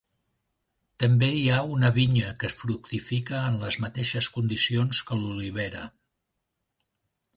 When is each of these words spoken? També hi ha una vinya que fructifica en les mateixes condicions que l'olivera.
També 1.03 1.27
hi 1.39 1.43
ha 1.49 1.59
una 1.73 1.91
vinya 1.97 2.31
que 2.43 2.51
fructifica 2.61 3.43
en 3.51 3.59
les 3.67 3.77
mateixes 3.85 4.31
condicions 4.39 5.03
que 5.11 5.21
l'olivera. 5.23 5.85